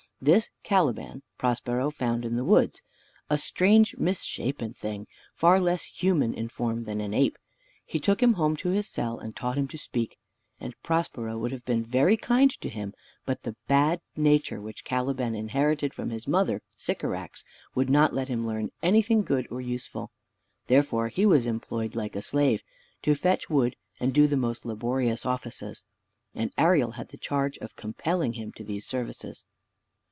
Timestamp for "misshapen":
3.97-4.71